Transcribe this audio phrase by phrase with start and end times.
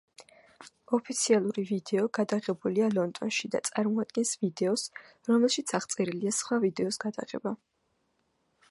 [0.97, 4.87] ოფიციალური ვიდეო გადაღებულია ლონდონი და წარმოადგენს ვიდეოს,
[5.31, 7.57] რომელშიც აღწერილია სხვა ვიდეოს გადაღება.